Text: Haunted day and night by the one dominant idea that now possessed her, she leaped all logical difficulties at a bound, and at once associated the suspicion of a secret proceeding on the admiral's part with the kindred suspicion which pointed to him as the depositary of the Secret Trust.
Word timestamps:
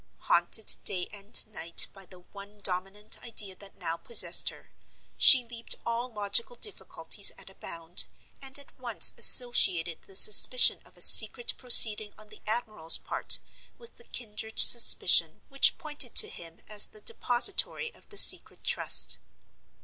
Haunted 0.21 0.77
day 0.83 1.07
and 1.11 1.45
night 1.45 1.85
by 1.93 2.07
the 2.07 2.21
one 2.21 2.57
dominant 2.63 3.21
idea 3.21 3.55
that 3.57 3.77
now 3.77 3.95
possessed 3.97 4.49
her, 4.49 4.71
she 5.15 5.43
leaped 5.45 5.75
all 5.85 6.11
logical 6.11 6.55
difficulties 6.55 7.31
at 7.37 7.51
a 7.51 7.53
bound, 7.53 8.07
and 8.41 8.57
at 8.57 8.75
once 8.79 9.13
associated 9.15 10.01
the 10.07 10.15
suspicion 10.15 10.79
of 10.85 10.97
a 10.97 11.03
secret 11.03 11.53
proceeding 11.55 12.15
on 12.17 12.29
the 12.29 12.41
admiral's 12.47 12.97
part 12.97 13.37
with 13.77 13.97
the 13.97 14.05
kindred 14.05 14.57
suspicion 14.57 15.41
which 15.49 15.77
pointed 15.77 16.15
to 16.15 16.29
him 16.29 16.61
as 16.67 16.87
the 16.87 17.01
depositary 17.01 17.93
of 17.93 18.09
the 18.09 18.17
Secret 18.17 18.63
Trust. 18.63 19.19